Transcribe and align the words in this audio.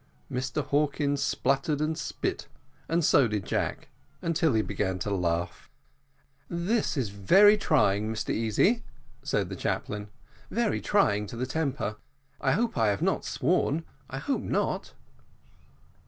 Mr 0.31 0.65
Hawkins 0.65 1.21
spluttered 1.21 1.79
and 1.79 1.95
spit, 1.95 2.47
and 2.89 3.05
so 3.05 3.27
did 3.27 3.45
Jack, 3.45 3.89
until 4.19 4.53
he 4.55 4.63
began 4.63 4.97
to 4.97 5.13
laugh. 5.13 5.69
"This 6.49 6.97
is 6.97 7.09
very 7.09 7.55
trying, 7.55 8.11
Mr 8.11 8.31
Easy," 8.31 8.81
said 9.21 9.49
the 9.49 9.55
chaplain: 9.55 10.09
"very 10.49 10.81
trying 10.81 11.17
indeed 11.25 11.29
to 11.29 11.37
the 11.37 11.45
temper. 11.45 11.97
I 12.39 12.53
hope 12.53 12.79
I 12.79 12.87
have 12.87 13.03
not 13.03 13.25
sworn 13.25 13.83
I 14.09 14.17
hope 14.17 14.41
not." 14.41 14.93